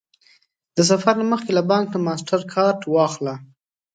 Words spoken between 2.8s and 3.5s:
واخله